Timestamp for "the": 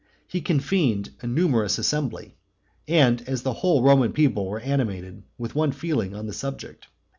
3.43-3.53, 6.25-6.33